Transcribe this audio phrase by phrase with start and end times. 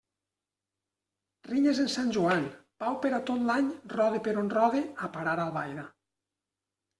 [1.49, 2.47] Rinyes en Sant Joan,
[2.85, 5.85] pau per a tot l'any Rode per on rode, a parar a Albaida.